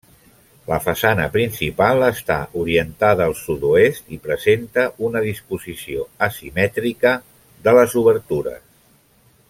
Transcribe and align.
La 0.69 0.77
façana 0.85 1.25
principal 1.35 2.05
està 2.07 2.37
orientada 2.61 3.27
al 3.29 3.35
sud-oest 3.41 4.09
i 4.17 4.19
presenta 4.25 4.87
una 5.11 5.23
disposició 5.27 6.07
asimètrica 6.29 7.13
de 7.69 7.77
les 7.81 7.97
obertures. 8.05 8.61